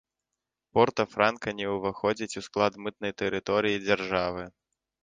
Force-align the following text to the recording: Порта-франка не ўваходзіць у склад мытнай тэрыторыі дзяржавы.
Порта-франка 0.77 1.53
не 1.59 1.67
ўваходзіць 1.75 2.37
у 2.43 2.45
склад 2.49 2.81
мытнай 2.87 3.13
тэрыторыі 3.21 3.83
дзяржавы. 3.89 4.43